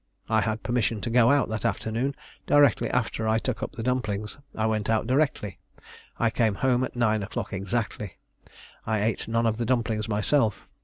I 0.29 0.41
had 0.41 0.63
permission 0.63 0.99
to 1.01 1.11
go 1.11 1.29
out 1.29 1.47
that 1.49 1.63
afternoon, 1.63 2.15
directly 2.47 2.89
after 2.89 3.27
I 3.27 3.37
took 3.37 3.61
up 3.61 3.73
the 3.73 3.83
dumplings. 3.83 4.39
I 4.55 4.65
went 4.65 4.89
out 4.89 5.05
directly. 5.05 5.59
I 6.17 6.31
came 6.31 6.55
home 6.55 6.83
at 6.83 6.95
nine 6.95 7.21
o'clock 7.21 7.53
exactly. 7.53 8.17
I 8.83 9.03
ate 9.03 9.27
none 9.27 9.45
of 9.45 9.57
the 9.57 9.65
dumplings 9.65 10.09
myself. 10.09 10.67